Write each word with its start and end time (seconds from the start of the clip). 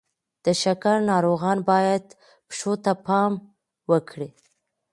د 0.45 0.47
شکر 0.63 0.95
ناروغان 1.11 1.57
باید 1.69 2.03
پښو 2.49 2.73
ته 2.83 2.91
پام 3.05 3.31
وکړي. 3.91 4.29